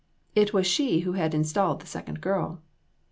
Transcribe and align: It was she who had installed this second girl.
It 0.33 0.51
was 0.51 0.65
she 0.65 1.01
who 1.01 1.11
had 1.11 1.35
installed 1.35 1.79
this 1.81 1.91
second 1.91 2.21
girl. 2.21 2.63